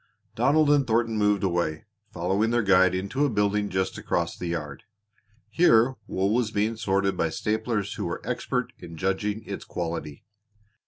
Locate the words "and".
0.71-0.87